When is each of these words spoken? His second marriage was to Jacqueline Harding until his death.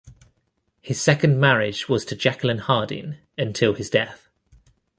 His 0.81 0.99
second 0.99 1.39
marriage 1.39 1.87
was 1.87 2.05
to 2.05 2.15
Jacqueline 2.15 2.57
Harding 2.57 3.17
until 3.37 3.75
his 3.75 3.87
death. 3.91 4.29